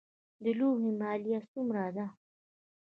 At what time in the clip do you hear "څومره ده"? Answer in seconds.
1.51-2.05